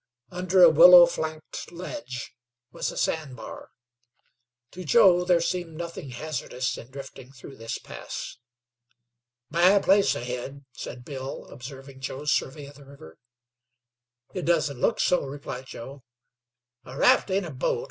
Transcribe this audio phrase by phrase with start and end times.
[0.31, 2.33] Under a willow flanked ledge
[2.71, 3.69] was a sand bar.
[4.71, 8.37] To Joe there seemed nothing hazardous in drifting through this pass.
[9.51, 13.19] "Bad place ahead," said Bill, observing Joe's survey of the river.
[14.33, 16.01] "It doesn't look so," replied Joe.
[16.83, 17.79] "A raft ain't a boat.